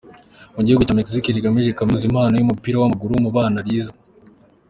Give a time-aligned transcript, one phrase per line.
[0.55, 3.93] mu gihugu cya Mexique rigamije kuzamura impano yumupira wamaguru mu bana riza.